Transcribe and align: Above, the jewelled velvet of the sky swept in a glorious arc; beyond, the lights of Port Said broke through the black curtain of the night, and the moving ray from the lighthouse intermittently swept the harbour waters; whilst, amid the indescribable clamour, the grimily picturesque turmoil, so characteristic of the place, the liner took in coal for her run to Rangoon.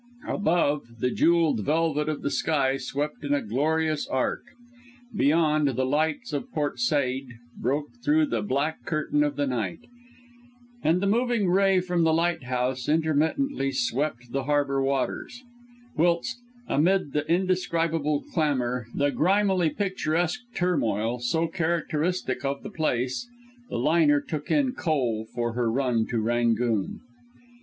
Above, 0.27 0.97
the 0.99 1.11
jewelled 1.11 1.59
velvet 1.63 2.09
of 2.09 2.23
the 2.23 2.31
sky 2.31 2.75
swept 2.75 3.23
in 3.23 3.35
a 3.35 3.39
glorious 3.43 4.07
arc; 4.07 4.41
beyond, 5.15 5.67
the 5.67 5.85
lights 5.85 6.33
of 6.33 6.51
Port 6.51 6.79
Said 6.79 7.27
broke 7.55 7.89
through 8.03 8.25
the 8.25 8.41
black 8.41 8.83
curtain 8.83 9.23
of 9.23 9.35
the 9.35 9.45
night, 9.45 9.81
and 10.81 11.01
the 11.01 11.05
moving 11.05 11.51
ray 11.51 11.79
from 11.81 12.01
the 12.03 12.15
lighthouse 12.15 12.89
intermittently 12.89 13.71
swept 13.71 14.31
the 14.31 14.45
harbour 14.45 14.81
waters; 14.81 15.43
whilst, 15.95 16.41
amid 16.67 17.13
the 17.13 17.23
indescribable 17.31 18.23
clamour, 18.33 18.87
the 18.95 19.11
grimily 19.11 19.69
picturesque 19.69 20.41
turmoil, 20.55 21.19
so 21.19 21.45
characteristic 21.47 22.43
of 22.43 22.63
the 22.63 22.71
place, 22.71 23.29
the 23.69 23.77
liner 23.77 24.19
took 24.19 24.49
in 24.49 24.71
coal 24.71 25.27
for 25.31 25.53
her 25.53 25.71
run 25.71 26.07
to 26.07 26.17
Rangoon. 26.19 27.01